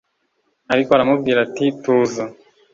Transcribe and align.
ariko 0.73 0.89
aramubwira 0.93 1.39
ati 1.47 1.65
tuza 1.81 2.23